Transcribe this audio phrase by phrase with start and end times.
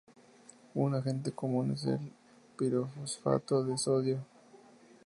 [0.73, 2.11] Un agente común es el
[2.57, 4.25] pirofosfato de sodio.